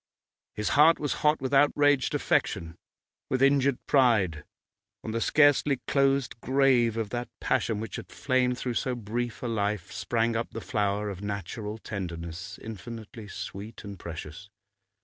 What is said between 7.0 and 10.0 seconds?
that passion which had flamed through so brief a life